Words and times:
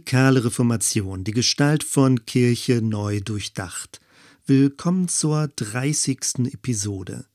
Radikale 0.00 0.46
Reformation, 0.46 1.24
die 1.24 1.32
Gestalt 1.32 1.84
von 1.84 2.24
Kirche 2.24 2.80
neu 2.80 3.20
durchdacht. 3.20 4.00
Willkommen 4.46 5.08
zur 5.08 5.48
30. 5.48 6.54
Episode. 6.54 7.26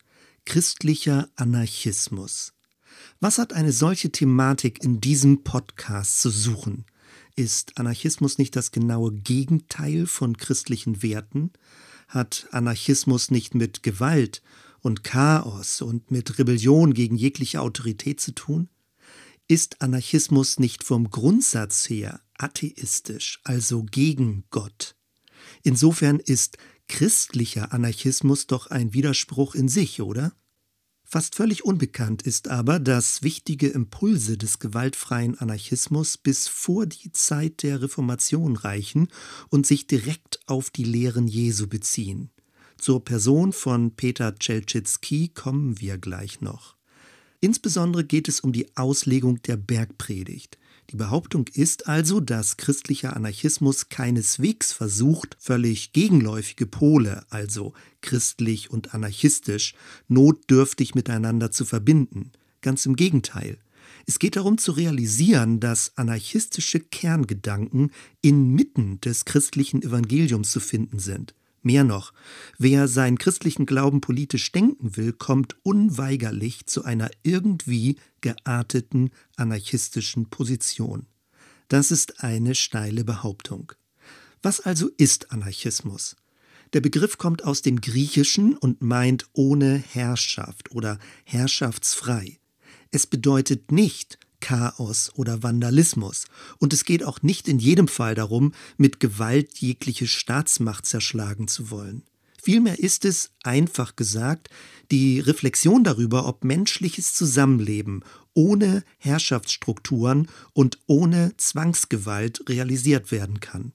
Christlicher 0.46 1.30
Anarchismus. 1.36 2.54
Was 3.20 3.38
hat 3.38 3.54
eine 3.54 3.72
solche 3.72 4.12
Thematik 4.12 4.84
in 4.84 5.00
diesem 5.00 5.44
Podcast 5.44 6.20
zu 6.20 6.32
suchen? 6.32 6.86
Ist 7.36 7.78
Anarchismus 7.78 8.40
nicht 8.40 8.56
das 8.56 8.72
genaue 8.72 9.14
Gegenteil 9.14 10.08
von 10.08 10.36
christlichen 10.36 11.04
Werten? 11.04 11.52
Hat 12.08 12.48
Anarchismus 12.50 13.30
nicht 13.30 13.54
mit 13.54 13.84
Gewalt 13.84 14.42
und 14.82 15.04
Chaos 15.04 15.84
und 15.84 16.10
mit 16.10 16.40
Rebellion 16.40 16.96
gegen 16.96 17.16
jegliche 17.16 17.62
Autorität 17.62 18.20
zu 18.20 18.34
tun? 18.34 18.70
Ist 19.48 19.84
Anarchismus 19.84 20.58
nicht 20.58 20.84
vom 20.84 21.12
Grundsatz 21.12 21.88
her 21.92 22.22
atheistisch, 22.38 23.40
also 23.44 23.84
gegen 23.84 24.46
Gott? 24.50 24.96
Insofern 25.64 26.20
ist 26.20 26.58
christlicher 26.88 27.74
Anarchismus 27.74 28.48
doch 28.48 28.68
ein 28.68 28.94
Widerspruch 28.94 29.56
in 29.56 29.68
sich, 29.68 30.02
oder? 30.02 30.34
Fast 31.08 31.36
völlig 31.36 31.64
unbekannt 31.64 32.24
ist 32.24 32.48
aber, 32.48 32.80
dass 32.80 33.22
wichtige 33.22 33.68
Impulse 33.68 34.38
des 34.38 34.58
gewaltfreien 34.58 35.38
Anarchismus 35.40 36.18
bis 36.18 36.48
vor 36.48 36.88
die 36.88 37.12
Zeit 37.12 37.62
der 37.62 37.82
Reformation 37.84 38.56
reichen 38.56 39.08
und 39.50 39.68
sich 39.68 39.86
direkt 39.86 40.40
auf 40.48 40.72
die 40.72 40.84
Lehren 40.84 41.28
Jesu 41.28 41.68
beziehen. 41.68 42.32
Zur 42.78 43.06
Person 43.06 43.54
von 43.54 43.96
Peter 43.96 44.34
Czelczycki 44.34 45.30
kommen 45.30 45.80
wir 45.80 46.00
gleich 46.00 46.42
noch. 46.42 46.76
Insbesondere 47.40 48.04
geht 48.04 48.28
es 48.28 48.40
um 48.40 48.52
die 48.52 48.76
Auslegung 48.76 49.42
der 49.44 49.58
Bergpredigt. 49.58 50.58
Die 50.92 50.98
Behauptung 50.98 51.48
ist 51.54 51.88
also, 51.88 52.20
dass 52.20 52.58
christlicher 52.58 53.16
Anarchismus 53.16 53.90
keineswegs 53.90 54.72
versucht, 54.72 55.36
völlig 55.40 55.94
gegenläufige 55.94 56.68
Pole, 56.68 57.26
also 57.30 57.74
christlich 58.02 58.70
und 58.70 58.94
anarchistisch, 58.94 59.74
notdürftig 60.08 60.94
miteinander 60.94 61.52
zu 61.52 61.66
verbinden. 61.66 62.32
Ganz 62.62 62.86
im 62.86 62.96
Gegenteil. 62.96 63.58
Es 64.06 64.20
geht 64.20 64.36
darum 64.36 64.60
zu 64.60 64.72
realisieren, 64.74 65.60
dass 65.60 65.94
anarchistische 65.98 66.80
Kerngedanken 66.80 67.92
inmitten 68.22 69.02
des 69.02 69.26
christlichen 69.26 69.82
Evangeliums 69.82 70.52
zu 70.52 70.60
finden 70.60 71.00
sind. 71.00 71.34
Mehr 71.66 71.84
noch, 71.84 72.14
wer 72.60 72.88
seinen 72.88 73.18
christlichen 73.18 73.66
Glauben 73.66 74.00
politisch 74.00 74.52
denken 74.52 74.98
will, 74.98 75.14
kommt 75.14 75.56
unweigerlich 75.64 76.68
zu 76.68 76.84
einer 76.84 77.10
irgendwie 77.24 77.98
gearteten 78.22 79.10
anarchistischen 79.36 80.30
Position. 80.30 81.08
Das 81.68 81.90
ist 81.90 82.24
eine 82.24 82.54
steile 82.54 83.04
Behauptung. 83.04 83.72
Was 84.44 84.60
also 84.60 84.92
ist 84.98 85.32
Anarchismus? 85.32 86.16
Der 86.74 86.82
Begriff 86.82 87.18
kommt 87.18 87.44
aus 87.44 87.64
dem 87.64 87.82
Griechischen 87.82 88.56
und 88.56 88.84
meint 88.84 89.26
ohne 89.34 89.78
Herrschaft 89.78 90.70
oder 90.70 91.00
herrschaftsfrei. 91.24 92.38
Es 92.92 93.08
bedeutet 93.08 93.72
nicht, 93.72 94.20
Chaos 94.46 95.12
oder 95.16 95.42
Vandalismus. 95.42 96.26
Und 96.60 96.72
es 96.72 96.86
geht 96.86 97.04
auch 97.04 97.24
nicht 97.24 97.48
in 97.48 97.58
jedem 97.58 97.88
Fall 97.88 98.14
darum, 98.14 98.54
mit 98.78 99.00
Gewalt 99.00 99.58
jegliche 99.58 100.06
Staatsmacht 100.06 100.86
zerschlagen 100.86 101.48
zu 101.48 101.72
wollen. 101.72 102.04
Vielmehr 102.40 102.78
ist 102.78 103.06
es, 103.06 103.32
einfach 103.42 103.96
gesagt, 103.96 104.50
die 104.92 105.20
Reflexion 105.20 105.84
darüber, 105.84 106.28
ob 106.28 106.44
menschliches 106.44 107.16
Zusammenleben 107.16 108.04
ohne 108.36 108.84
Herrschaftsstrukturen 109.00 110.28
und 110.54 110.78
ohne 110.86 111.36
Zwangsgewalt 111.38 112.48
realisiert 112.48 113.12
werden 113.12 113.40
kann. 113.40 113.74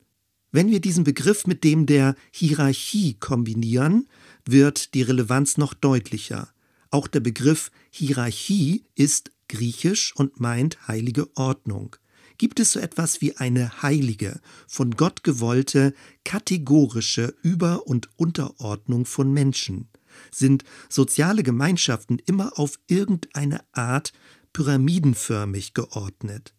Wenn 0.53 0.71
wir 0.71 0.81
diesen 0.81 1.03
Begriff 1.03 1.49
mit 1.49 1.65
dem 1.65 1.87
der 1.87 2.15
Hierarchie 2.31 3.15
kombinieren, 3.15 4.07
wird 4.45 4.95
die 4.95 5.03
Relevanz 5.03 5.57
noch 5.57 5.75
deutlicher. 5.75 6.49
Auch 6.93 7.09
der 7.09 7.21
Begriff 7.21 7.73
Hierarchie 7.91 8.85
ist 8.95 9.33
griechisch 9.51 10.15
und 10.15 10.41
meint 10.41 10.87
heilige 10.87 11.29
Ordnung. 11.37 11.97
Gibt 12.39 12.61
es 12.61 12.73
so 12.73 12.81
etwas 12.81 13.21
wie 13.21 13.37
eine 13.37 13.83
heilige, 13.83 14.41
von 14.67 14.93
Gott 14.93 15.25
gewollte, 15.25 15.93
kategorische 16.25 17.35
Über- 17.43 17.87
und 17.87 18.09
Unterordnung 18.17 19.05
von 19.05 19.33
Menschen? 19.33 19.89
Sind 20.31 20.65
soziale 20.89 21.43
Gemeinschaften 21.43 22.19
immer 22.25 22.59
auf 22.59 22.79
irgendeine 22.87 23.61
Art 23.73 24.13
pyramidenförmig 24.53 25.75
geordnet? 25.75 26.55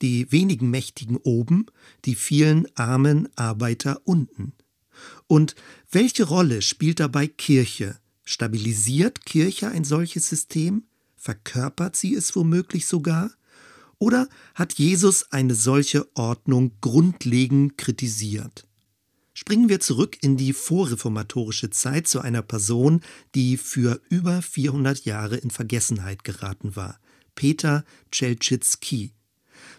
Die 0.00 0.30
wenigen 0.30 0.70
Mächtigen 0.70 1.16
oben, 1.16 1.66
die 2.04 2.14
vielen 2.14 2.68
armen 2.76 3.28
Arbeiter 3.36 4.00
unten. 4.04 4.52
Und 5.26 5.56
welche 5.90 6.24
Rolle 6.24 6.62
spielt 6.62 7.00
dabei 7.00 7.26
Kirche? 7.26 7.98
Stabilisiert 8.24 9.26
Kirche 9.26 9.68
ein 9.68 9.84
solches 9.84 10.28
System? 10.28 10.84
Verkörpert 11.28 11.94
sie 11.94 12.14
es 12.14 12.34
womöglich 12.36 12.86
sogar? 12.86 13.30
Oder 13.98 14.30
hat 14.54 14.78
Jesus 14.78 15.30
eine 15.30 15.54
solche 15.54 16.08
Ordnung 16.16 16.72
grundlegend 16.80 17.76
kritisiert? 17.76 18.66
Springen 19.34 19.68
wir 19.68 19.78
zurück 19.78 20.16
in 20.22 20.38
die 20.38 20.54
vorreformatorische 20.54 21.68
Zeit 21.68 22.08
zu 22.08 22.22
einer 22.22 22.40
Person, 22.40 23.02
die 23.34 23.58
für 23.58 24.00
über 24.08 24.40
400 24.40 25.04
Jahre 25.04 25.36
in 25.36 25.50
Vergessenheit 25.50 26.24
geraten 26.24 26.76
war, 26.76 26.98
Peter 27.34 27.84
Czelczycki. 28.10 29.12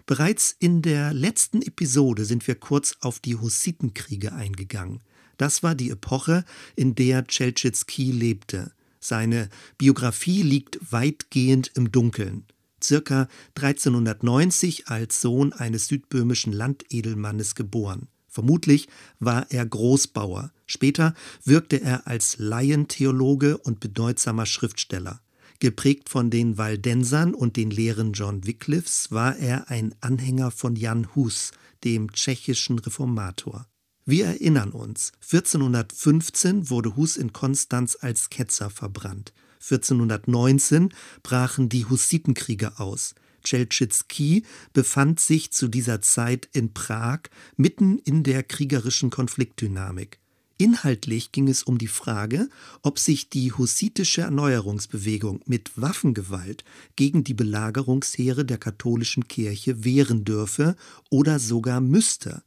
Bereits 0.06 0.54
in 0.56 0.82
der 0.82 1.12
letzten 1.12 1.62
Episode 1.62 2.26
sind 2.26 2.46
wir 2.46 2.54
kurz 2.54 2.94
auf 3.00 3.18
die 3.18 3.34
Hussitenkriege 3.34 4.32
eingegangen. 4.32 5.00
Das 5.36 5.64
war 5.64 5.74
die 5.74 5.90
Epoche, 5.90 6.44
in 6.76 6.94
der 6.94 7.24
Czelczycki 7.24 8.12
lebte. 8.12 8.70
Seine 9.00 9.48
Biografie 9.78 10.42
liegt 10.42 10.78
weitgehend 10.92 11.72
im 11.74 11.90
Dunkeln. 11.90 12.44
Circa 12.82 13.28
1390 13.56 14.88
als 14.88 15.20
Sohn 15.20 15.52
eines 15.52 15.88
südböhmischen 15.88 16.52
Landedelmannes 16.52 17.54
geboren. 17.54 18.08
Vermutlich 18.28 18.88
war 19.18 19.50
er 19.50 19.66
Großbauer. 19.66 20.52
Später 20.66 21.14
wirkte 21.44 21.80
er 21.80 22.06
als 22.06 22.36
Laientheologe 22.38 23.58
und 23.58 23.80
bedeutsamer 23.80 24.46
Schriftsteller. 24.46 25.20
Geprägt 25.58 26.08
von 26.08 26.30
den 26.30 26.56
Waldensern 26.56 27.34
und 27.34 27.56
den 27.56 27.70
Lehren 27.70 28.12
John 28.12 28.46
Wycliffes 28.46 29.10
war 29.10 29.36
er 29.36 29.68
ein 29.68 29.94
Anhänger 30.00 30.50
von 30.50 30.76
Jan 30.76 31.14
Hus, 31.14 31.50
dem 31.84 32.12
tschechischen 32.12 32.78
Reformator. 32.78 33.66
Wir 34.10 34.26
erinnern 34.26 34.72
uns, 34.72 35.12
1415 35.22 36.68
wurde 36.68 36.96
Hus 36.96 37.16
in 37.16 37.32
Konstanz 37.32 37.96
als 38.00 38.28
Ketzer 38.28 38.68
verbrannt. 38.68 39.32
1419 39.60 40.92
brachen 41.22 41.68
die 41.68 41.84
Hussitenkriege 41.84 42.80
aus. 42.80 43.14
Czelczycki 43.44 44.42
befand 44.72 45.20
sich 45.20 45.52
zu 45.52 45.68
dieser 45.68 46.02
Zeit 46.02 46.48
in 46.52 46.74
Prag 46.74 47.20
mitten 47.56 48.00
in 48.00 48.24
der 48.24 48.42
kriegerischen 48.42 49.10
Konfliktdynamik. 49.10 50.18
Inhaltlich 50.58 51.30
ging 51.30 51.46
es 51.46 51.62
um 51.62 51.78
die 51.78 51.86
Frage, 51.86 52.48
ob 52.82 52.98
sich 52.98 53.30
die 53.30 53.52
hussitische 53.52 54.22
Erneuerungsbewegung 54.22 55.40
mit 55.46 55.70
Waffengewalt 55.80 56.64
gegen 56.96 57.22
die 57.22 57.34
Belagerungsheere 57.34 58.44
der 58.44 58.58
katholischen 58.58 59.28
Kirche 59.28 59.84
wehren 59.84 60.24
dürfe 60.24 60.74
oder 61.10 61.38
sogar 61.38 61.80
müsste. 61.80 62.42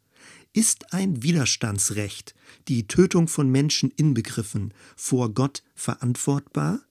Ist 0.55 0.93
ein 0.93 1.23
Widerstandsrecht, 1.23 2.35
die 2.67 2.85
Tötung 2.87 3.27
von 3.27 3.49
Menschen 3.49 3.89
inbegriffen, 3.89 4.71
vor 4.95 5.33
Gott 5.33 5.63
verantwortbar? 5.73 6.81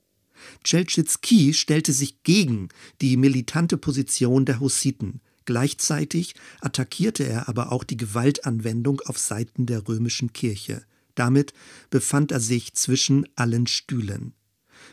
Czelczycki 0.65 1.55
stellte 1.55 1.93
sich 1.93 2.25
gegen 2.25 2.71
die 3.01 3.17
militante 3.17 3.77
Position 3.77 4.45
der 4.45 4.59
Hussiten. 4.59 5.21
Gleichzeitig 5.45 6.35
attackierte 6.61 7.25
er 7.25 7.49
aber 7.49 7.71
auch 7.71 7.85
die 7.85 7.97
Gewaltanwendung 7.97 9.01
auf 9.03 9.17
Seiten 9.17 9.65
der 9.67 9.87
römischen 9.87 10.33
Kirche. 10.33 10.85
Damit 11.15 11.53
befand 11.89 12.33
er 12.33 12.41
sich 12.41 12.75
zwischen 12.75 13.29
allen 13.37 13.69
Stühlen. 13.69 14.35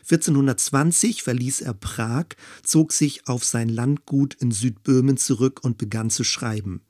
1420 0.02 1.24
verließ 1.24 1.62
er 1.62 1.74
Prag, 1.74 2.26
zog 2.62 2.92
sich 2.92 3.26
auf 3.26 3.44
sein 3.44 3.68
Landgut 3.68 4.34
in 4.34 4.52
Südböhmen 4.52 5.16
zurück 5.16 5.64
und 5.64 5.76
begann 5.76 6.10
zu 6.10 6.22
schreiben. 6.22 6.82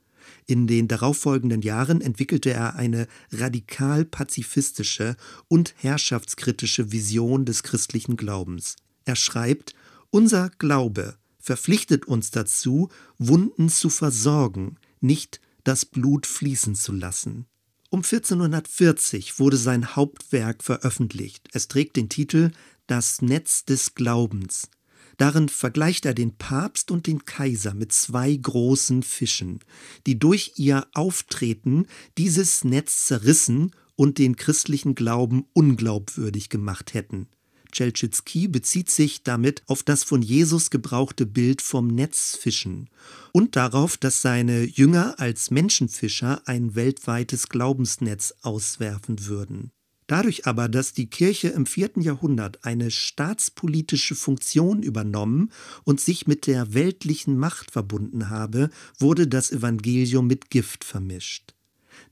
In 0.45 0.67
den 0.67 0.87
darauffolgenden 0.87 1.61
Jahren 1.61 2.01
entwickelte 2.01 2.51
er 2.51 2.75
eine 2.75 3.07
radikal 3.31 4.05
pazifistische 4.05 5.15
und 5.47 5.73
herrschaftskritische 5.77 6.91
Vision 6.91 7.45
des 7.45 7.63
christlichen 7.63 8.17
Glaubens. 8.17 8.75
Er 9.05 9.15
schreibt, 9.15 9.73
unser 10.09 10.49
Glaube 10.57 11.15
verpflichtet 11.39 12.05
uns 12.05 12.31
dazu, 12.31 12.89
Wunden 13.17 13.69
zu 13.69 13.89
versorgen, 13.89 14.77
nicht 14.99 15.41
das 15.63 15.85
Blut 15.85 16.25
fließen 16.25 16.75
zu 16.75 16.91
lassen. 16.91 17.45
Um 17.89 17.99
1440 17.99 19.39
wurde 19.39 19.57
sein 19.57 19.95
Hauptwerk 19.95 20.63
veröffentlicht. 20.63 21.49
Es 21.51 21.67
trägt 21.67 21.97
den 21.97 22.09
Titel 22.09 22.51
Das 22.87 23.21
Netz 23.21 23.65
des 23.65 23.95
Glaubens. 23.95 24.69
Darin 25.17 25.49
vergleicht 25.49 26.05
er 26.05 26.13
den 26.13 26.37
Papst 26.37 26.91
und 26.91 27.07
den 27.07 27.25
Kaiser 27.25 27.73
mit 27.73 27.91
zwei 27.91 28.35
großen 28.35 29.03
Fischen, 29.03 29.59
die 30.07 30.17
durch 30.17 30.53
ihr 30.55 30.87
Auftreten 30.93 31.85
dieses 32.17 32.63
Netz 32.63 33.05
zerrissen 33.05 33.71
und 33.95 34.17
den 34.17 34.35
christlichen 34.35 34.95
Glauben 34.95 35.45
unglaubwürdig 35.53 36.49
gemacht 36.49 36.93
hätten. 36.93 37.27
Chelchitsky 37.71 38.47
bezieht 38.47 38.89
sich 38.89 39.23
damit 39.23 39.63
auf 39.67 39.83
das 39.83 40.03
von 40.03 40.21
Jesus 40.21 40.69
gebrauchte 40.69 41.25
Bild 41.25 41.61
vom 41.61 41.87
Netzfischen 41.87 42.89
und 43.31 43.55
darauf, 43.55 43.97
dass 43.97 44.21
seine 44.21 44.63
Jünger 44.63 45.19
als 45.19 45.51
Menschenfischer 45.51 46.41
ein 46.45 46.75
weltweites 46.75 47.49
Glaubensnetz 47.49 48.33
auswerfen 48.41 49.25
würden. 49.27 49.71
Dadurch 50.11 50.45
aber, 50.45 50.67
dass 50.67 50.91
die 50.91 51.09
Kirche 51.09 51.47
im 51.47 51.65
vierten 51.65 52.01
Jahrhundert 52.01 52.65
eine 52.65 52.91
staatspolitische 52.91 54.13
Funktion 54.13 54.83
übernommen 54.83 55.53
und 55.85 56.01
sich 56.01 56.27
mit 56.27 56.47
der 56.47 56.73
weltlichen 56.73 57.37
Macht 57.37 57.71
verbunden 57.71 58.29
habe, 58.29 58.71
wurde 58.99 59.25
das 59.29 59.53
Evangelium 59.53 60.27
mit 60.27 60.49
Gift 60.49 60.83
vermischt. 60.83 61.53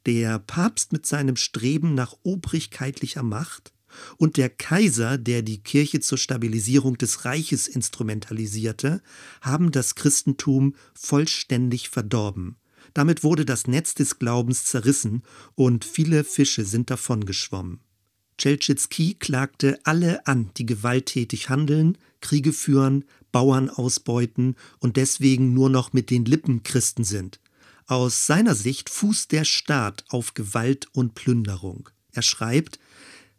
Der 0.06 0.40
Papst 0.40 0.94
mit 0.94 1.06
seinem 1.07 1.36
Streben 1.36 1.94
nach 1.94 2.16
obrigkeitlicher 2.24 3.22
Macht 3.22 3.74
und 4.16 4.38
der 4.38 4.50
Kaiser, 4.50 5.18
der 5.18 5.42
die 5.42 5.62
Kirche 5.62 6.00
zur 6.00 6.18
Stabilisierung 6.18 6.98
des 6.98 7.25
Reiches 7.25 7.68
instrumentalisierte, 7.68 9.02
haben 9.42 9.74
das 9.74 9.95
Christentum 9.95 10.74
vollständig 10.94 11.90
verdorben. 11.90 12.56
Damit 12.94 13.25
wurde 13.25 13.44
das 13.44 13.68
Netz 13.68 13.94
des 13.94 14.19
Glaubens 14.19 14.63
zerrissen 14.63 15.24
und 15.56 15.84
viele 15.84 16.24
Fische 16.24 16.63
sind 16.63 16.90
davongeschwommen. 16.90 17.81
Chelchitsky 18.39 19.15
klagte 19.19 19.80
alle 19.83 20.25
an, 20.25 20.50
die 20.57 20.65
gewalttätig 20.65 21.50
handeln, 21.50 21.97
Kriege 22.21 22.53
führen, 22.53 23.06
Bauern 23.31 23.69
ausbeuten 23.69 24.56
und 24.80 24.97
deswegen 24.97 25.53
nur 25.53 25.69
noch 25.69 25.94
mit 25.94 26.09
den 26.09 26.25
Lippen 26.25 26.63
Christen 26.63 27.03
sind. 27.03 27.39
Aus 27.86 28.25
seiner 28.25 28.56
Sicht 28.56 28.89
fußt 28.89 29.31
der 29.31 29.45
Staat 29.45 30.06
auf 30.09 30.33
Gewalt 30.33 30.88
und 30.94 31.15
Plünderung. 31.15 31.89
Er 32.12 32.21
schreibt, 32.21 32.80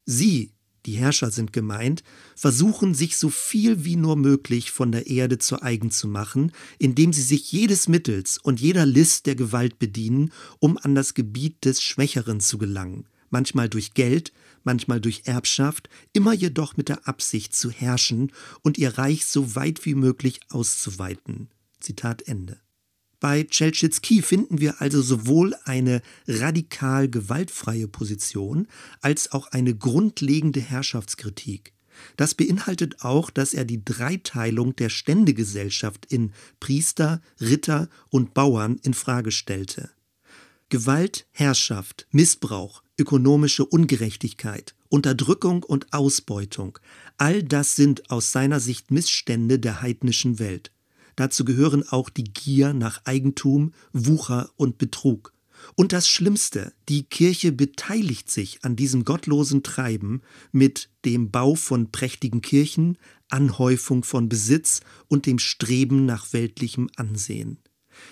Sie, 0.05 0.53
die 0.87 0.97
Herrscher 0.97 1.31
sind 1.31 1.53
gemeint, 1.53 2.03
versuchen 2.35 2.95
sich 2.95 3.17
so 3.17 3.29
viel 3.29 3.85
wie 3.85 3.97
nur 3.97 4.17
möglich 4.17 4.71
von 4.71 4.93
der 4.93 5.07
Erde 5.07 5.39
zu 5.39 5.63
eigen 5.63 5.91
zu 5.91 6.09
machen, 6.09 6.53
indem 6.79 7.13
sie 7.13 7.23
sich 7.23 7.53
jedes 7.53 7.87
Mittels 7.87 8.39
und 8.39 8.61
jeder 8.61 8.87
List 8.87 9.27
der 9.27 9.35
Gewalt 9.35 9.79
bedienen, 9.79 10.33
um 10.59 10.79
an 10.79 10.95
das 10.95 11.15
Gebiet 11.15 11.65
des 11.65 11.83
Schwächeren 11.83 12.41
zu 12.41 12.59
gelangen, 12.59 13.07
manchmal 13.29 13.69
durch 13.69 13.95
Geld, 13.95 14.33
manchmal 14.65 15.01
durch 15.01 15.23
Erbschaft, 15.25 15.89
immer 16.13 16.33
jedoch 16.33 16.77
mit 16.77 16.89
der 16.89 17.07
Absicht 17.09 17.55
zu 17.55 17.71
herrschen 17.71 18.33
und 18.63 18.79
ihr 18.79 18.99
Reich 18.99 19.27
so 19.27 19.55
weit 19.55 19.85
wie 19.85 19.95
möglich 19.95 20.41
auszuweiten. 20.51 21.49
Zitat 21.81 22.23
Ende. 22.23 22.61
Bei 23.21 23.45
Chelchitsky 23.45 24.23
finden 24.23 24.61
wir 24.61 24.81
also 24.81 25.03
sowohl 25.03 25.55
eine 25.65 26.01
radikal 26.27 27.09
gewaltfreie 27.09 27.87
Position 27.87 28.67
als 29.03 29.33
auch 29.33 29.49
eine 29.49 29.75
grundlegende 29.75 30.61
Herrschaftskritik. 30.61 31.75
Das 32.17 32.35
beinhaltet 32.35 33.03
auch, 33.05 33.29
dass 33.29 33.53
er 33.53 33.67
die 33.67 33.85
Dreiteilung 33.85 34.75
der 34.77 34.89
Ständegesellschaft 34.89 36.07
in 36.07 36.33
Priester, 36.61 37.21
Ritter 37.39 37.91
und 38.09 38.33
Bauern 38.33 38.81
in 38.83 38.95
Frage 38.95 39.33
stellte. 39.33 39.91
Gewalt, 40.71 41.27
Herrschaft, 41.33 42.07
Missbrauch, 42.11 42.83
ökonomische 43.01 43.65
Ungerechtigkeit, 43.65 44.75
Unterdrückung 44.89 45.63
und 45.63 45.93
Ausbeutung, 45.93 46.79
all 47.17 47.43
das 47.43 47.75
sind 47.75 48.11
aus 48.11 48.31
seiner 48.31 48.61
Sicht 48.61 48.91
Missstände 48.91 49.59
der 49.59 49.81
heidnischen 49.83 50.39
Welt. 50.39 50.71
Dazu 51.17 51.45
gehören 51.45 51.87
auch 51.89 52.11
die 52.11 52.25
Gier 52.25 52.73
nach 52.73 53.01
Eigentum, 53.05 53.73
Wucher 53.93 54.51
und 54.57 54.79
Betrug. 54.79 55.33
Und 55.77 55.93
das 55.93 56.09
Schlimmste, 56.09 56.73
die 56.89 57.03
Kirche 57.03 57.53
beteiligt 57.53 58.31
sich 58.31 58.65
an 58.65 58.77
diesem 58.77 59.05
gottlosen 59.05 59.63
Treiben 59.63 60.23
mit 60.53 60.89
dem 61.05 61.31
Bau 61.31 61.55
von 61.55 61.91
prächtigen 61.91 62.41
Kirchen, 62.41 62.97
Anhäufung 63.29 64.05
von 64.05 64.29
Besitz 64.29 64.81
und 65.09 65.27
dem 65.27 65.39
Streben 65.39 66.07
nach 66.07 66.33
weltlichem 66.33 66.89
Ansehen. 66.97 67.59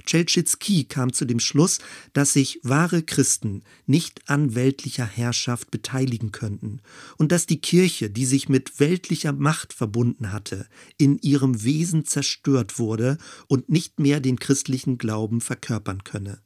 Chelchitsky 0.07 0.85
kam 0.85 1.13
zu 1.13 1.25
dem 1.25 1.41
Schluss, 1.41 1.79
dass 2.13 2.33
sich 2.33 2.61
wahre 2.63 3.03
Christen 3.03 3.63
nicht 3.87 4.29
an 4.29 4.55
weltlicher 4.55 5.07
Herrschaft 5.07 5.71
beteiligen 5.71 6.33
könnten 6.33 6.81
und 7.17 7.33
dass 7.33 7.47
die 7.47 7.61
Kirche, 7.61 8.11
die 8.11 8.27
sich 8.27 8.49
mit 8.49 8.81
weltlicher 8.81 9.33
Macht 9.33 9.73
verbunden 9.73 10.33
hatte, 10.33 10.67
in 10.97 11.19
ihrem 11.19 11.63
Wesen 11.65 12.05
zerstört 12.05 12.79
wurde 12.79 13.19
und 13.47 13.69
nicht 13.69 14.01
mehr 14.01 14.21
den 14.21 14.39
christlichen 14.39 14.99
Glauben 14.99 15.41
verkörpern 15.41 16.05
könne. 16.05 16.41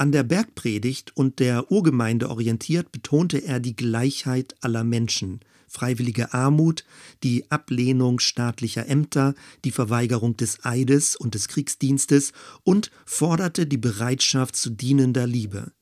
An 0.00 0.12
der 0.12 0.22
Bergpredigt 0.22 1.14
und 1.14 1.40
der 1.40 1.70
Urgemeinde 1.70 2.30
orientiert 2.30 2.90
betonte 2.90 3.36
er 3.38 3.60
die 3.60 3.76
Gleichheit 3.76 4.54
aller 4.62 4.82
Menschen, 4.82 5.40
freiwillige 5.70 6.34
Armut, 6.34 6.84
die 7.22 7.50
Ablehnung 7.50 8.18
staatlicher 8.18 8.88
Ämter, 8.88 9.34
die 9.64 9.70
Verweigerung 9.70 10.36
des 10.36 10.64
Eides 10.64 11.14
und 11.14 11.34
des 11.34 11.48
Kriegsdienstes 11.48 12.32
und 12.64 12.90
forderte 13.06 13.66
die 13.66 13.78
Bereitschaft 13.78 14.56
zu 14.56 14.70
dienender 14.70 15.26
Liebe. 15.26 15.72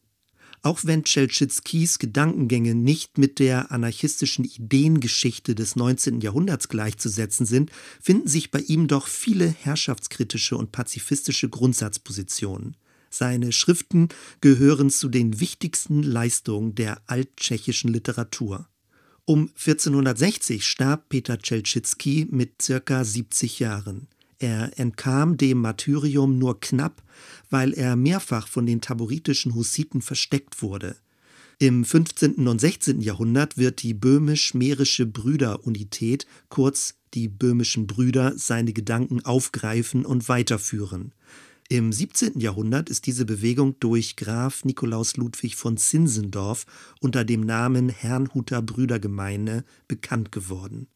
Auch 0.62 0.80
wenn 0.84 1.04
Chelchitskys 1.04 1.98
Gedankengänge 1.98 2.74
nicht 2.74 3.16
mit 3.16 3.38
der 3.38 3.70
anarchistischen 3.70 4.44
Ideengeschichte 4.44 5.54
des 5.54 5.76
19. 5.76 6.20
Jahrhunderts 6.20 6.68
gleichzusetzen 6.68 7.46
sind, 7.46 7.70
finden 8.00 8.28
sich 8.28 8.50
bei 8.50 8.60
ihm 8.60 8.88
doch 8.88 9.06
viele 9.06 9.48
herrschaftskritische 9.48 10.56
und 10.56 10.72
pazifistische 10.72 11.48
Grundsatzpositionen. 11.48 12.76
Seine 13.08 13.52
Schriften 13.52 14.08
gehören 14.40 14.90
zu 14.90 15.08
den 15.08 15.40
wichtigsten 15.40 16.02
Leistungen 16.02 16.74
der 16.74 17.00
alttschechischen 17.06 17.90
Literatur. 17.90 18.68
Um 19.28 19.50
1460 19.62 20.64
starb 20.64 21.10
Peter 21.10 21.36
Czelczycki 21.36 22.28
mit 22.30 22.62
circa 22.62 23.04
70 23.04 23.58
Jahren. 23.58 24.06
Er 24.38 24.78
entkam 24.78 25.36
dem 25.36 25.60
Martyrium 25.60 26.38
nur 26.38 26.58
knapp, 26.60 27.02
weil 27.50 27.74
er 27.74 27.94
mehrfach 27.94 28.48
von 28.48 28.64
den 28.64 28.80
taboritischen 28.80 29.54
Hussiten 29.54 30.00
versteckt 30.00 30.62
wurde. 30.62 30.96
Im 31.58 31.84
15. 31.84 32.48
und 32.48 32.58
16. 32.58 33.02
Jahrhundert 33.02 33.58
wird 33.58 33.82
die 33.82 33.92
böhmisch-mährische 33.92 35.04
Brüderunität, 35.04 36.26
kurz 36.48 36.94
die 37.12 37.28
böhmischen 37.28 37.86
Brüder, 37.86 38.32
seine 38.38 38.72
Gedanken 38.72 39.22
aufgreifen 39.26 40.06
und 40.06 40.30
weiterführen. 40.30 41.12
Im 41.70 41.92
17. 41.92 42.40
Jahrhundert 42.40 42.88
ist 42.88 43.04
diese 43.04 43.26
Bewegung 43.26 43.78
durch 43.78 44.16
Graf 44.16 44.64
Nikolaus 44.64 45.18
Ludwig 45.18 45.54
von 45.54 45.76
Zinzendorf 45.76 46.64
unter 47.00 47.26
dem 47.26 47.42
Namen 47.42 47.90
Herrnhuter 47.90 48.62
Brüdergemeine 48.62 49.66
bekannt 49.86 50.32
geworden. 50.32 50.86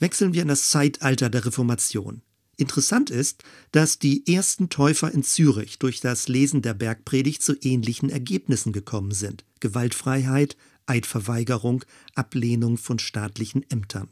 Wechseln 0.00 0.34
wir 0.34 0.42
in 0.42 0.48
das 0.48 0.68
Zeitalter 0.68 1.30
der 1.30 1.46
Reformation. 1.46 2.22
Interessant 2.56 3.10
ist, 3.10 3.44
dass 3.70 4.00
die 4.00 4.26
ersten 4.26 4.68
Täufer 4.68 5.12
in 5.12 5.22
Zürich 5.22 5.78
durch 5.78 6.00
das 6.00 6.26
Lesen 6.26 6.60
der 6.60 6.74
Bergpredigt 6.74 7.40
zu 7.40 7.54
ähnlichen 7.62 8.10
Ergebnissen 8.10 8.72
gekommen 8.72 9.12
sind. 9.12 9.44
Gewaltfreiheit, 9.60 10.56
Eidverweigerung, 10.86 11.84
Ablehnung 12.16 12.78
von 12.78 12.98
staatlichen 12.98 13.64
Ämtern. 13.70 14.08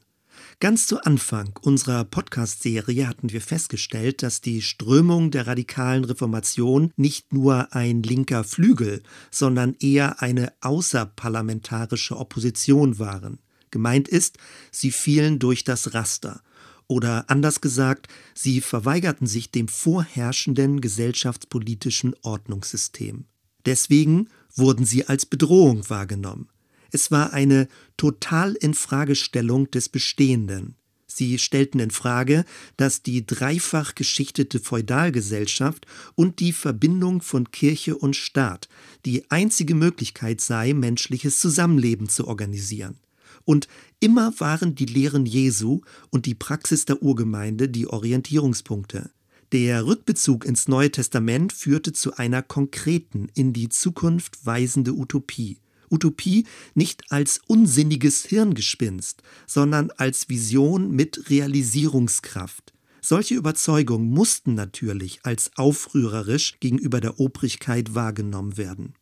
Ganz 0.60 0.86
zu 0.86 1.00
Anfang 1.02 1.58
unserer 1.62 2.04
Podcast-Serie 2.04 3.06
hatten 3.06 3.32
wir 3.32 3.40
festgestellt, 3.40 4.22
dass 4.22 4.40
die 4.40 4.62
Strömung 4.62 5.30
der 5.30 5.46
radikalen 5.46 6.04
Reformation 6.04 6.92
nicht 6.96 7.32
nur 7.32 7.72
ein 7.74 8.02
linker 8.02 8.44
Flügel, 8.44 9.02
sondern 9.30 9.76
eher 9.80 10.22
eine 10.22 10.52
außerparlamentarische 10.60 12.16
Opposition 12.16 12.98
waren. 12.98 13.38
Gemeint 13.70 14.08
ist, 14.08 14.38
sie 14.70 14.90
fielen 14.90 15.38
durch 15.38 15.64
das 15.64 15.94
Raster. 15.94 16.42
Oder 16.86 17.28
anders 17.28 17.60
gesagt, 17.60 18.08
sie 18.34 18.60
verweigerten 18.60 19.26
sich 19.26 19.50
dem 19.50 19.68
vorherrschenden 19.68 20.80
gesellschaftspolitischen 20.80 22.14
Ordnungssystem. 22.22 23.26
Deswegen 23.66 24.28
wurden 24.54 24.86
sie 24.86 25.06
als 25.06 25.26
Bedrohung 25.26 25.88
wahrgenommen. 25.90 26.48
Es 26.90 27.10
war 27.10 27.32
eine 27.32 27.68
Totalinfragestellung 27.96 29.70
des 29.70 29.88
Bestehenden. 29.88 30.74
Sie 31.06 31.38
stellten 31.38 31.80
in 31.80 31.90
Frage, 31.90 32.44
dass 32.76 33.02
die 33.02 33.26
dreifach 33.26 33.94
geschichtete 33.94 34.60
Feudalgesellschaft 34.60 35.86
und 36.14 36.38
die 36.38 36.52
Verbindung 36.52 37.22
von 37.22 37.50
Kirche 37.50 37.96
und 37.96 38.14
Staat 38.14 38.68
die 39.04 39.28
einzige 39.30 39.74
Möglichkeit 39.74 40.40
sei, 40.40 40.74
menschliches 40.74 41.40
Zusammenleben 41.40 42.08
zu 42.08 42.28
organisieren. 42.28 42.98
Und 43.44 43.66
immer 44.00 44.38
waren 44.38 44.74
die 44.74 44.84
Lehren 44.84 45.26
Jesu 45.26 45.80
und 46.10 46.26
die 46.26 46.34
Praxis 46.34 46.84
der 46.84 47.02
Urgemeinde 47.02 47.68
die 47.68 47.86
Orientierungspunkte. 47.86 49.10
Der 49.52 49.86
Rückbezug 49.86 50.44
ins 50.44 50.68
Neue 50.68 50.92
Testament 50.92 51.54
führte 51.54 51.94
zu 51.94 52.14
einer 52.16 52.42
konkreten, 52.42 53.28
in 53.34 53.54
die 53.54 53.70
Zukunft 53.70 54.44
weisende 54.44 54.92
Utopie. 54.92 55.58
Utopie 55.90 56.46
nicht 56.74 57.10
als 57.10 57.40
unsinniges 57.46 58.24
Hirngespinst, 58.24 59.22
sondern 59.46 59.90
als 59.96 60.28
Vision 60.28 60.90
mit 60.90 61.30
Realisierungskraft. 61.30 62.72
Solche 63.00 63.34
Überzeugungen 63.34 64.10
mussten 64.10 64.54
natürlich 64.54 65.20
als 65.22 65.50
aufrührerisch 65.56 66.60
gegenüber 66.60 67.00
der 67.00 67.20
Obrigkeit 67.20 67.94
wahrgenommen 67.94 68.56
werden. 68.56 68.94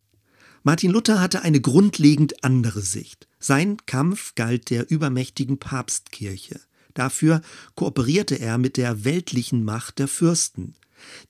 Martin 0.62 0.90
Luther 0.90 1.20
hatte 1.20 1.42
eine 1.42 1.60
grundlegend 1.60 2.42
andere 2.42 2.80
Sicht. 2.80 3.28
Sein 3.38 3.76
Kampf 3.86 4.34
galt 4.34 4.70
der 4.70 4.90
übermächtigen 4.90 5.58
Papstkirche. 5.58 6.60
Dafür 6.92 7.40
kooperierte 7.74 8.36
er 8.40 8.58
mit 8.58 8.76
der 8.76 9.04
weltlichen 9.04 9.64
Macht 9.64 9.98
der 9.98 10.08
Fürsten. 10.08 10.74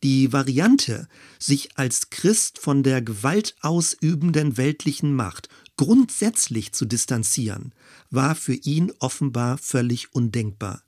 Die 0.02 0.32
Variante, 0.32 1.08
sich 1.38 1.76
als 1.78 2.10
Christ 2.10 2.58
von 2.58 2.82
der 2.82 3.02
gewaltausübenden 3.02 4.56
weltlichen 4.56 5.14
Macht 5.14 5.48
grundsätzlich 5.76 6.72
zu 6.72 6.86
distanzieren, 6.86 7.74
war 8.10 8.34
für 8.34 8.54
ihn 8.54 8.92
offenbar 8.98 9.58
völlig 9.58 10.14
undenkbar. 10.14 10.82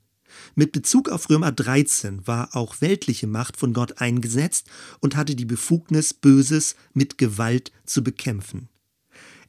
Mit 0.54 0.72
Bezug 0.72 1.08
auf 1.08 1.30
Römer 1.30 1.52
13 1.52 2.26
war 2.26 2.54
auch 2.54 2.80
weltliche 2.80 3.26
Macht 3.26 3.56
von 3.56 3.72
Gott 3.72 4.00
eingesetzt 4.00 4.68
und 5.00 5.16
hatte 5.16 5.34
die 5.34 5.44
Befugnis, 5.44 6.14
Böses 6.14 6.76
mit 6.92 7.18
Gewalt 7.18 7.72
zu 7.84 8.04
bekämpfen. 8.04 8.68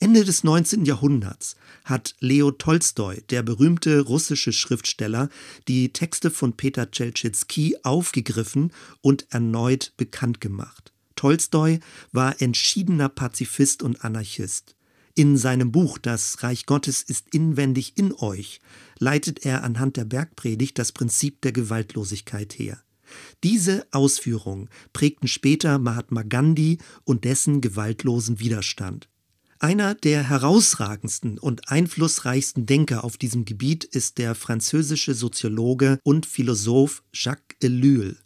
Ende 0.01 0.23
des 0.23 0.45
19. 0.45 0.85
Jahrhunderts 0.85 1.57
hat 1.83 2.15
Leo 2.21 2.51
Tolstoi, 2.51 3.21
der 3.29 3.43
berühmte 3.43 3.99
russische 3.99 4.53
Schriftsteller, 4.53 5.27
die 5.67 5.91
Texte 5.91 6.31
von 6.31 6.53
Peter 6.53 6.89
Tschelschitsky 6.89 7.75
aufgegriffen 7.83 8.71
und 9.01 9.27
erneut 9.29 9.91
bekannt 9.97 10.39
gemacht. 10.39 10.93
Tolstoi 11.17 11.79
war 12.13 12.41
entschiedener 12.41 13.09
Pazifist 13.09 13.83
und 13.83 14.05
Anarchist. 14.05 14.77
In 15.15 15.35
seinem 15.35 15.73
Buch 15.73 15.97
Das 15.97 16.43
Reich 16.43 16.65
Gottes 16.65 17.03
ist 17.03 17.33
inwendig 17.33 17.97
in 17.97 18.13
euch 18.13 18.61
leitet 18.99 19.45
er 19.45 19.65
anhand 19.65 19.97
der 19.97 20.05
Bergpredigt 20.05 20.79
das 20.79 20.93
Prinzip 20.93 21.41
der 21.41 21.51
Gewaltlosigkeit 21.51 22.57
her. 22.57 22.81
Diese 23.43 23.85
Ausführungen 23.91 24.69
prägten 24.93 25.27
später 25.27 25.77
Mahatma 25.77 26.23
Gandhi 26.23 26.77
und 27.03 27.25
dessen 27.25 27.59
gewaltlosen 27.59 28.39
Widerstand. 28.39 29.08
Einer 29.61 29.93
der 29.93 30.23
herausragendsten 30.23 31.37
und 31.37 31.69
einflussreichsten 31.69 32.65
Denker 32.65 33.03
auf 33.03 33.17
diesem 33.17 33.43
Gebiet 33.43 33.83
ist 33.83 34.17
der 34.17 34.33
französische 34.33 35.13
Soziologe 35.13 35.99
und 36.03 36.25
Philosoph 36.25 37.03
Jacques 37.11 37.57
Ellul. 37.61 38.17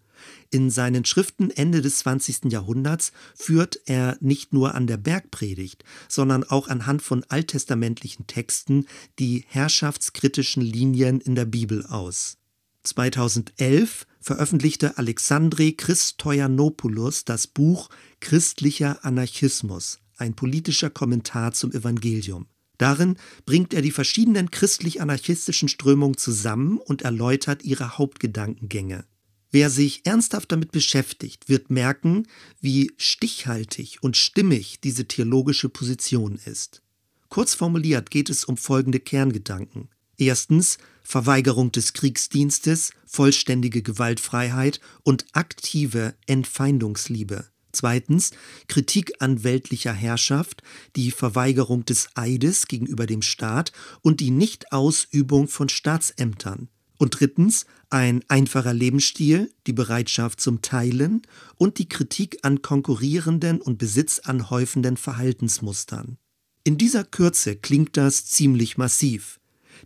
In 0.51 0.69
seinen 0.69 1.05
Schriften 1.05 1.49
Ende 1.49 1.81
des 1.81 1.97
20. 1.99 2.51
Jahrhunderts 2.51 3.13
führt 3.33 3.79
er 3.87 4.15
nicht 4.19 4.53
nur 4.53 4.75
an 4.75 4.85
der 4.85 4.97
Bergpredigt, 4.97 5.83
sondern 6.07 6.43
auch 6.43 6.67
anhand 6.67 7.01
von 7.01 7.25
alttestamentlichen 7.27 8.27
Texten 8.27 8.85
die 9.17 9.43
herrschaftskritischen 9.47 10.61
Linien 10.61 11.19
in 11.19 11.33
der 11.33 11.45
Bibel 11.45 11.83
aus. 11.87 12.37
2011 12.83 14.05
veröffentlichte 14.21 14.99
Alexandre 14.99 15.71
Christoyanopoulos 15.71 17.25
das 17.25 17.47
Buch 17.47 17.89
Christlicher 18.19 19.03
Anarchismus, 19.03 19.97
ein 20.23 20.33
politischer 20.33 20.89
Kommentar 20.89 21.51
zum 21.51 21.71
Evangelium. 21.71 22.47
Darin 22.77 23.17
bringt 23.45 23.73
er 23.73 23.81
die 23.81 23.91
verschiedenen 23.91 24.49
christlich-anarchistischen 24.49 25.69
Strömungen 25.69 26.17
zusammen 26.17 26.79
und 26.79 27.03
erläutert 27.03 27.63
ihre 27.63 27.97
Hauptgedankengänge. 27.97 29.05
Wer 29.51 29.69
sich 29.69 30.05
ernsthaft 30.05 30.51
damit 30.51 30.71
beschäftigt, 30.71 31.47
wird 31.47 31.69
merken, 31.69 32.25
wie 32.59 32.91
stichhaltig 32.97 33.99
und 34.01 34.17
stimmig 34.17 34.81
diese 34.81 35.07
theologische 35.07 35.69
Position 35.69 36.39
ist. 36.45 36.81
Kurz 37.29 37.53
formuliert 37.53 38.09
geht 38.09 38.31
es 38.31 38.45
um 38.45 38.57
folgende 38.57 38.99
Kerngedanken. 38.99 39.89
Erstens 40.17 40.79
Verweigerung 41.03 41.71
des 41.71 41.93
Kriegsdienstes, 41.93 42.91
vollständige 43.05 43.83
Gewaltfreiheit 43.83 44.79
und 45.03 45.25
aktive 45.33 46.15
Entfeindungsliebe. 46.25 47.52
Zweitens 47.73 48.31
Kritik 48.67 49.13
an 49.19 49.43
weltlicher 49.43 49.93
Herrschaft, 49.93 50.61
die 50.95 51.11
Verweigerung 51.11 51.85
des 51.85 52.09
Eides 52.15 52.67
gegenüber 52.67 53.07
dem 53.07 53.23
Staat 53.23 53.71
und 54.01 54.19
die 54.19 54.31
Nichtausübung 54.31 55.47
von 55.47 55.69
Staatsämtern. 55.69 56.69
Und 56.99 57.19
drittens 57.19 57.65
ein 57.89 58.23
einfacher 58.29 58.73
Lebensstil, 58.73 59.51
die 59.67 59.73
Bereitschaft 59.73 60.39
zum 60.39 60.61
Teilen 60.61 61.23
und 61.55 61.79
die 61.79 61.89
Kritik 61.89 62.37
an 62.43 62.61
konkurrierenden 62.61 63.59
und 63.59 63.79
besitzanhäufenden 63.79 64.95
Verhaltensmustern. 64.95 66.17
In 66.63 66.77
dieser 66.77 67.03
Kürze 67.03 67.55
klingt 67.55 67.97
das 67.97 68.25
ziemlich 68.27 68.77
massiv. 68.77 69.39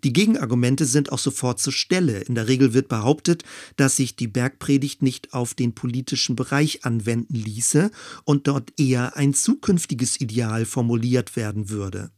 Die 0.04 0.14
Gegenargumente 0.14 0.86
sind 0.86 1.12
auch 1.12 1.20
sofort 1.20 1.60
zur 1.60 1.74
Stelle. 1.74 2.20
In 2.22 2.36
der 2.36 2.48
Regel 2.48 2.74
wird 2.74 2.88
behauptet, 2.88 3.44
dass 3.76 3.96
sich 3.96 4.16
die 4.16 4.28
Bergpredigt 4.28 5.02
nicht 5.02 5.34
auf 5.34 5.54
den 5.54 5.74
politischen 5.74 6.36
Bereich 6.36 6.86
anwenden 6.86 7.36
ließe 7.36 7.92
und 8.24 8.48
dort 8.48 8.80
eher 8.80 9.16
ein 9.18 9.34
zukünftiges 9.34 10.20
Ideal 10.22 10.66
formuliert 10.66 11.36
werden 11.36 11.70
würde. 11.70 12.12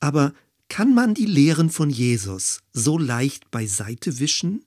Aber 0.00 0.32
kann 0.68 0.94
man 0.94 1.14
die 1.14 1.26
Lehren 1.26 1.70
von 1.70 1.90
Jesus 1.90 2.60
so 2.72 2.98
leicht 2.98 3.50
beiseite 3.50 4.18
wischen? 4.18 4.64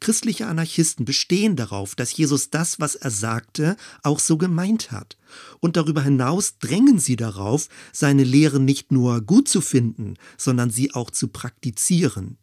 Christliche 0.00 0.46
Anarchisten 0.46 1.04
bestehen 1.04 1.56
darauf, 1.56 1.94
dass 1.94 2.16
Jesus 2.16 2.50
das, 2.50 2.80
was 2.80 2.94
er 2.94 3.10
sagte, 3.10 3.76
auch 4.02 4.18
so 4.18 4.36
gemeint 4.36 4.90
hat. 4.90 5.16
Und 5.60 5.76
darüber 5.76 6.02
hinaus 6.02 6.58
drängen 6.58 6.98
sie 6.98 7.16
darauf, 7.16 7.68
seine 7.92 8.24
Lehren 8.24 8.64
nicht 8.64 8.92
nur 8.92 9.20
gut 9.20 9.48
zu 9.48 9.60
finden, 9.60 10.14
sondern 10.36 10.70
sie 10.70 10.94
auch 10.94 11.10
zu 11.10 11.28
praktizieren. 11.28 12.38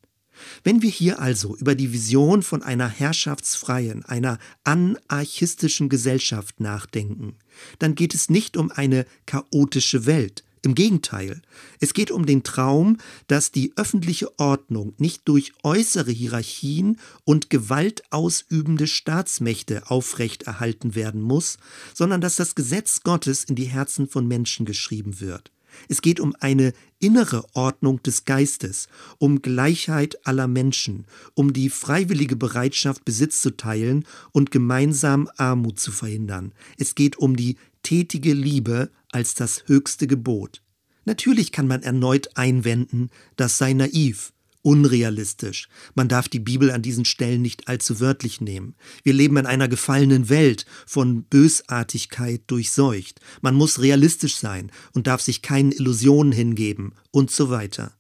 Wenn 0.64 0.82
wir 0.82 0.90
hier 0.90 1.20
also 1.20 1.56
über 1.56 1.76
die 1.76 1.94
Vision 1.94 2.42
von 2.42 2.64
einer 2.64 2.88
herrschaftsfreien, 2.88 4.04
einer 4.06 4.40
anarchistischen 4.64 5.90
Gesellschaft 5.90 6.60
nachdenken, 6.60 7.36
dann 7.80 7.96
geht 7.96 8.14
es 8.14 8.30
nicht 8.30 8.58
um 8.58 8.72
eine 8.72 9.06
chaotische 9.26 10.06
Welt, 10.06 10.44
im 10.64 10.76
Gegenteil, 10.76 11.42
es 11.80 11.94
geht 11.94 12.10
um 12.10 12.26
den 12.26 12.44
Traum, 12.44 12.98
dass 13.28 13.52
die 13.52 13.74
öffentliche 13.76 14.40
Ordnung 14.40 14.94
nicht 14.98 15.28
durch 15.28 15.52
äußere 15.62 16.12
Hierarchien 16.12 17.00
und 17.26 17.50
gewaltausübende 17.50 18.88
Staatsmächte 18.88 19.90
aufrechterhalten 19.92 20.96
werden 20.96 21.22
muss, 21.22 21.58
sondern 21.94 22.22
dass 22.22 22.38
das 22.38 22.56
Gesetz 22.56 23.02
Gottes 23.04 23.44
in 23.44 23.56
die 23.56 23.66
Herzen 23.66 24.08
von 24.08 24.28
Menschen 24.28 24.66
geschrieben 24.66 25.20
wird. 25.20 25.52
Es 25.90 26.02
geht 26.02 26.20
um 26.20 26.36
eine 26.40 26.74
innere 27.00 27.44
Ordnung 27.54 28.02
des 28.04 28.26
Geistes, 28.26 28.88
um 29.18 29.42
Gleichheit 29.42 30.26
aller 30.26 30.48
Menschen, 30.48 31.06
um 31.34 31.52
die 31.52 31.70
freiwillige 31.70 32.36
Bereitschaft, 32.36 33.04
Besitz 33.06 33.42
zu 33.42 33.58
teilen 33.58 34.06
und 34.32 34.52
gemeinsam 34.52 35.30
Armut 35.38 35.80
zu 35.80 35.92
verhindern. 35.92 36.54
Es 36.78 36.96
geht 36.96 37.18
um 37.18 37.36
die 37.36 37.58
tätige 37.84 38.34
Liebe 38.34 38.90
als 39.12 39.36
das 39.36 39.64
höchste 39.68 40.08
Gebot. 40.08 40.62
Natürlich 41.06 41.52
kann 41.52 41.68
man 41.68 41.84
erneut 41.84 42.36
einwenden, 42.36 43.10
das 43.36 43.58
sei 43.58 43.74
naiv, 43.74 44.34
unrealistisch. 44.62 45.68
Man 45.94 46.08
darf 46.08 46.30
die 46.30 46.40
Bibel 46.40 46.72
an 46.72 46.82
diesen 46.82 47.06
Stellen 47.06 47.42
nicht 47.42 47.68
allzu 47.68 48.00
wörtlich 48.00 48.42
nehmen. 48.42 48.76
Wir 49.04 49.14
leben 49.14 49.38
in 49.38 49.46
einer 49.46 49.68
gefallenen 49.68 50.30
Welt, 50.30 50.66
von 50.88 51.24
Bösartigkeit 51.24 52.44
durchseucht. 52.48 53.20
Man 53.42 53.56
muss 53.56 53.82
realistisch 53.82 54.38
sein 54.38 54.72
und 54.94 55.08
darf 55.08 55.22
sich 55.22 55.42
keinen 55.42 55.74
Illusionen 55.74 56.32
hingeben 56.32 56.94
und 57.12 57.30
so 57.30 57.50
weiter. 57.50 57.94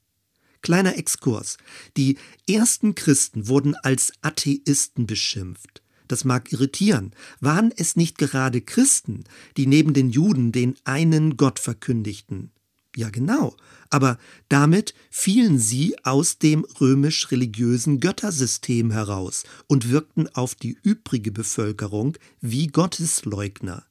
Kleiner 0.61 0.97
Exkurs. 0.97 1.57
Die 1.97 2.17
ersten 2.49 2.95
Christen 2.95 3.49
wurden 3.49 3.75
als 3.75 4.13
Atheisten 4.21 5.05
beschimpft 5.05 5.82
das 6.13 6.25
mag 6.25 6.53
irritieren, 6.53 7.11
waren 7.39 7.73
es 7.75 7.95
nicht 7.95 8.19
gerade 8.19 8.61
Christen, 8.61 9.23
die 9.57 9.65
neben 9.65 9.95
den 9.95 10.11
Juden 10.11 10.51
den 10.51 10.75
einen 10.83 11.37
Gott 11.37 11.57
verkündigten? 11.57 12.51
Ja 12.95 13.09
genau, 13.09 13.55
aber 13.89 14.19
damit 14.47 14.93
fielen 15.09 15.57
sie 15.57 15.95
aus 16.03 16.37
dem 16.37 16.67
römisch-religiösen 16.79 17.99
Göttersystem 17.99 18.91
heraus 18.91 19.43
und 19.65 19.89
wirkten 19.89 20.27
auf 20.35 20.53
die 20.53 20.77
übrige 20.83 21.31
Bevölkerung 21.31 22.15
wie 22.39 22.67
Gottesleugner. 22.67 23.83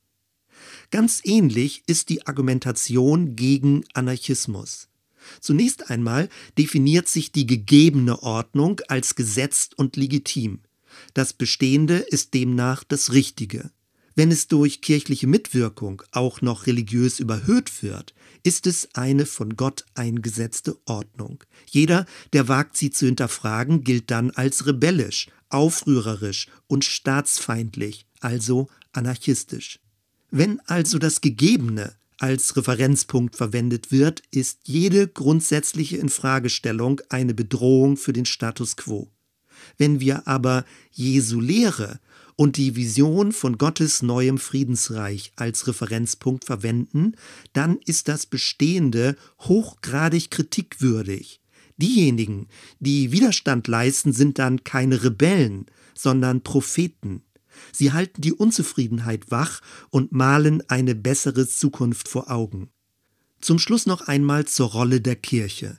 Ganz 0.93 1.23
ähnlich 1.25 1.83
ist 1.89 2.09
die 2.09 2.25
Argumentation 2.29 3.35
gegen 3.35 3.85
Anarchismus. 3.95 4.89
Zunächst 5.41 5.91
einmal 5.91 6.29
definiert 6.57 7.09
sich 7.09 7.33
die 7.33 7.47
gegebene 7.47 8.23
Ordnung 8.23 8.81
als 8.87 9.17
gesetzt 9.17 9.77
und 9.77 9.97
legitim. 9.97 10.61
Das 11.15 11.33
Bestehende 11.33 11.99
ist 11.99 12.35
demnach 12.35 12.85
das 12.85 13.13
Richtige. 13.13 13.71
Wenn 14.15 14.31
es 14.31 14.47
durch 14.47 14.83
kirchliche 14.83 15.27
Mitwirkung 15.27 16.03
auch 16.13 16.43
noch 16.43 16.67
religiös 16.67 17.19
überhöht 17.19 17.83
wird, 17.83 18.15
ist 18.43 18.67
es 18.67 18.89
eine 18.95 19.25
von 19.25 19.57
Gott 19.57 19.85
eingesetzte 19.95 20.77
Ordnung. 20.85 21.43
Jeder, 21.71 22.05
der 22.33 22.49
wagt, 22.49 22.77
sie 22.77 22.91
zu 22.91 23.07
hinterfragen, 23.07 23.85
gilt 23.85 24.11
dann 24.11 24.31
als 24.31 24.67
rebellisch, 24.67 25.29
aufrührerisch 25.49 26.49
und 26.67 26.85
staatsfeindlich, 26.85 28.07
also 28.21 28.69
anarchistisch. 28.93 29.79
Wenn 30.31 30.61
also 30.61 30.99
das 30.99 31.21
Gegebene 31.21 31.95
als 32.19 32.57
Referenzpunkt 32.57 33.37
verwendet 33.37 33.91
wird, 33.91 34.23
ist 34.31 34.61
jede 34.65 35.09
grundsätzliche 35.09 35.97
Infragestellung 35.97 37.01
eine 37.09 37.35
Bedrohung 37.35 37.97
für 37.97 38.13
den 38.13 38.27
Status 38.27 38.77
quo. 38.77 39.11
Wenn 39.79 40.01
wir 40.01 40.27
aber 40.27 40.65
Jesu 40.91 41.41
Lehre 41.41 42.01
und 42.37 42.57
die 42.57 42.77
Vision 42.77 43.33
von 43.33 43.59
Gottes 43.59 44.03
neuem 44.03 44.39
Friedensreich 44.39 45.33
als 45.37 45.67
Referenzpunkt 45.67 46.45
verwenden, 46.45 47.15
dann 47.53 47.79
ist 47.85 48.09
das 48.09 48.27
Bestehende 48.27 49.17
hochgradig 49.41 50.31
kritikwürdig. 50.31 51.41
Diejenigen, 51.77 52.49
die 52.81 53.13
Widerstand 53.13 53.67
leisten, 53.69 54.13
sind 54.13 54.39
dann 54.39 54.65
keine 54.65 55.03
Rebellen, 55.03 55.67
sondern 55.95 56.43
Propheten. 56.43 57.23
Sie 57.73 57.93
halten 57.93 58.21
die 58.21 58.33
Unzufriedenheit 58.33 59.31
wach 59.31 59.61
und 59.91 60.13
malen 60.13 60.63
eine 60.69 60.95
bessere 60.95 61.47
Zukunft 61.47 62.09
vor 62.09 62.31
Augen. 62.31 62.71
Zum 63.41 63.59
Schluss 63.59 63.87
noch 63.87 64.03
einmal 64.03 64.47
zur 64.47 64.71
Rolle 64.71 65.01
der 65.01 65.17
Kirche. 65.17 65.79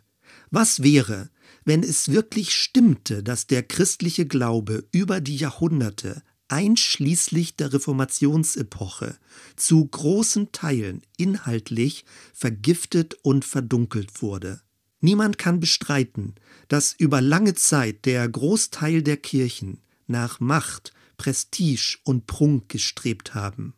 Was 0.52 0.84
wäre, 0.84 1.30
wenn 1.66 1.84
es 1.84 2.10
wirklich 2.10 2.54
stimmte, 2.54 3.24
dass 3.24 3.48
der 3.48 3.64
christliche 3.64 4.26
Glaube 4.26 4.86
über 4.92 5.22
die 5.22 5.38
Jahrhunderte 5.38 6.22
einschließlich 6.48 7.56
der 7.56 7.74
Reformationsepoche 7.74 9.18
zu 9.56 9.86
großen 9.86 10.52
Teilen 10.52 11.02
inhaltlich 11.18 12.06
vergiftet 12.34 13.16
und 13.24 13.46
verdunkelt 13.46 14.22
wurde. 14.22 14.62
Niemand 15.00 15.38
kann 15.38 15.60
bestreiten, 15.60 16.36
dass 16.68 16.94
über 16.94 17.22
lange 17.22 17.56
Zeit 17.56 18.06
der 18.06 18.28
Großteil 18.30 19.02
der 19.02 19.18
Kirchen 19.18 19.82
nach 20.08 20.40
Macht, 20.40 20.94
Prestige 21.18 21.98
und 22.04 22.28
Prunk 22.28 22.70
gestrebt 22.70 23.34
haben 23.34 23.74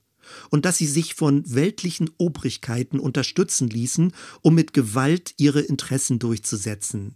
und 0.49 0.65
dass 0.65 0.77
sie 0.77 0.87
sich 0.87 1.15
von 1.15 1.43
weltlichen 1.53 2.09
Obrigkeiten 2.17 2.99
unterstützen 2.99 3.69
ließen, 3.69 4.11
um 4.41 4.55
mit 4.55 4.73
Gewalt 4.73 5.33
ihre 5.37 5.61
Interessen 5.61 6.19
durchzusetzen. 6.19 7.15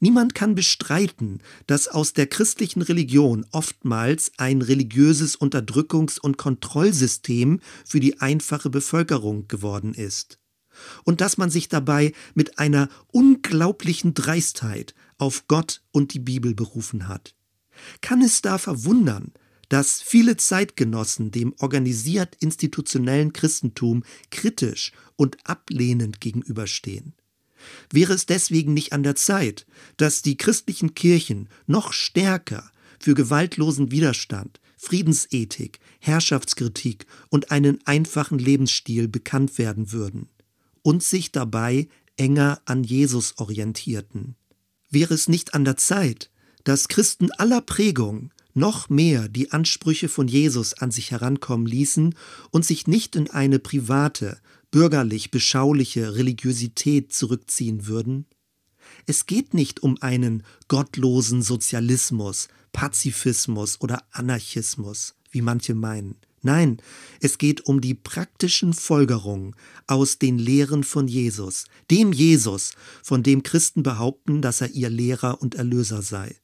Niemand 0.00 0.34
kann 0.34 0.54
bestreiten, 0.54 1.40
dass 1.66 1.88
aus 1.88 2.12
der 2.12 2.26
christlichen 2.26 2.82
Religion 2.82 3.46
oftmals 3.52 4.32
ein 4.36 4.62
religiöses 4.62 5.38
Unterdrückungs- 5.38 6.20
und 6.20 6.36
Kontrollsystem 6.36 7.60
für 7.84 8.00
die 8.00 8.20
einfache 8.20 8.70
Bevölkerung 8.70 9.48
geworden 9.48 9.94
ist. 9.94 10.38
Und 11.04 11.20
dass 11.20 11.38
man 11.38 11.50
sich 11.50 11.68
dabei 11.68 12.12
mit 12.34 12.58
einer 12.58 12.88
unglaublichen 13.08 14.14
Dreistheit 14.14 14.94
auf 15.18 15.48
Gott 15.48 15.82
und 15.90 16.14
die 16.14 16.20
Bibel 16.20 16.54
berufen 16.54 17.08
hat. 17.08 17.34
Kann 18.00 18.22
es 18.22 18.42
da 18.42 18.58
verwundern, 18.58 19.32
dass 19.68 20.00
viele 20.00 20.36
Zeitgenossen 20.36 21.30
dem 21.30 21.54
organisiert 21.58 22.36
institutionellen 22.40 23.32
Christentum 23.32 24.02
kritisch 24.30 24.92
und 25.16 25.36
ablehnend 25.44 26.20
gegenüberstehen? 26.20 27.14
Wäre 27.90 28.12
es 28.12 28.26
deswegen 28.26 28.74
nicht 28.74 28.92
an 28.92 29.02
der 29.02 29.14
Zeit, 29.16 29.66
dass 29.96 30.22
die 30.22 30.36
christlichen 30.36 30.94
Kirchen 30.94 31.48
noch 31.66 31.92
stärker 31.92 32.70
für 32.98 33.14
gewaltlosen 33.14 33.90
Widerstand, 33.90 34.60
Friedensethik, 34.76 35.80
Herrschaftskritik 36.00 37.06
und 37.30 37.50
einen 37.50 37.80
einfachen 37.86 38.38
Lebensstil 38.38 39.08
bekannt 39.08 39.58
werden 39.58 39.92
würden 39.92 40.28
und 40.82 41.02
sich 41.02 41.32
dabei 41.32 41.88
enger 42.16 42.60
an 42.64 42.84
Jesus 42.84 43.38
orientierten? 43.38 44.36
Wäre 44.90 45.14
es 45.14 45.28
nicht 45.28 45.54
an 45.54 45.64
der 45.64 45.76
Zeit, 45.76 46.30
dass 46.64 46.88
Christen 46.88 47.30
aller 47.32 47.60
Prägung 47.60 48.30
noch 48.54 48.88
mehr 48.88 49.28
die 49.28 49.52
Ansprüche 49.52 50.08
von 50.08 50.28
Jesus 50.28 50.74
an 50.74 50.90
sich 50.90 51.10
herankommen 51.10 51.66
ließen 51.66 52.14
und 52.50 52.64
sich 52.64 52.86
nicht 52.86 53.16
in 53.16 53.30
eine 53.30 53.58
private, 53.58 54.38
bürgerlich 54.70 55.30
beschauliche 55.30 56.14
Religiosität 56.14 57.12
zurückziehen 57.12 57.86
würden? 57.86 58.26
Es 59.06 59.26
geht 59.26 59.54
nicht 59.54 59.82
um 59.82 60.00
einen 60.00 60.42
gottlosen 60.68 61.42
Sozialismus, 61.42 62.48
Pazifismus 62.72 63.80
oder 63.80 64.02
Anarchismus, 64.10 65.14
wie 65.30 65.42
manche 65.42 65.74
meinen. 65.74 66.16
Nein, 66.42 66.80
es 67.20 67.38
geht 67.38 67.66
um 67.66 67.80
die 67.80 67.94
praktischen 67.94 68.72
Folgerungen 68.72 69.56
aus 69.86 70.18
den 70.18 70.38
Lehren 70.38 70.84
von 70.84 71.08
Jesus, 71.08 71.64
dem 71.90 72.12
Jesus, 72.12 72.72
von 73.02 73.22
dem 73.22 73.42
Christen 73.42 73.82
behaupten, 73.82 74.40
dass 74.40 74.60
er 74.60 74.70
ihr 74.70 74.88
Lehrer 74.88 75.42
und 75.42 75.56
Erlöser 75.56 76.02
sei. 76.02 76.36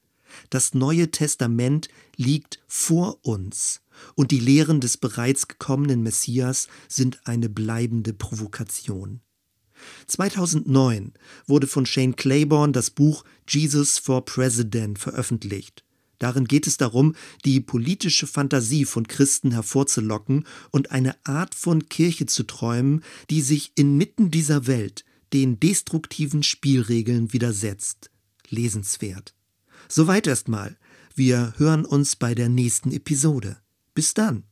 Das 0.50 0.74
Neue 0.74 1.10
Testament 1.10 1.88
liegt 2.16 2.60
vor 2.66 3.18
uns 3.22 3.80
und 4.14 4.30
die 4.30 4.40
Lehren 4.40 4.80
des 4.80 4.96
bereits 4.96 5.48
gekommenen 5.48 6.02
Messias 6.02 6.68
sind 6.88 7.20
eine 7.24 7.48
bleibende 7.48 8.12
Provokation. 8.12 9.20
2009 10.06 11.12
wurde 11.46 11.66
von 11.66 11.86
Shane 11.86 12.16
Claiborne 12.16 12.72
das 12.72 12.90
Buch 12.90 13.24
Jesus 13.48 13.98
for 13.98 14.24
President 14.24 14.98
veröffentlicht. 14.98 15.84
Darin 16.18 16.46
geht 16.46 16.66
es 16.66 16.76
darum, 16.76 17.14
die 17.44 17.60
politische 17.60 18.26
Fantasie 18.26 18.84
von 18.84 19.06
Christen 19.06 19.50
hervorzulocken 19.50 20.46
und 20.70 20.90
eine 20.90 21.16
Art 21.24 21.54
von 21.54 21.88
Kirche 21.88 22.26
zu 22.26 22.44
träumen, 22.44 23.02
die 23.30 23.42
sich 23.42 23.72
inmitten 23.74 24.30
dieser 24.30 24.66
Welt 24.66 25.04
den 25.32 25.58
destruktiven 25.58 26.42
Spielregeln 26.42 27.32
widersetzt. 27.32 28.10
Lesenswert. 28.48 29.33
Soweit 29.88 30.26
erstmal. 30.26 30.76
Wir 31.14 31.54
hören 31.58 31.84
uns 31.84 32.16
bei 32.16 32.34
der 32.34 32.48
nächsten 32.48 32.90
Episode. 32.92 33.56
Bis 33.94 34.14
dann. 34.14 34.44